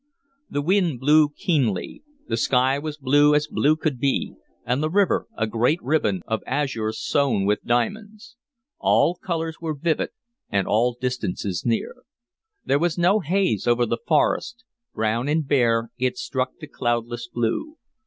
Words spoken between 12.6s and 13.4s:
There was no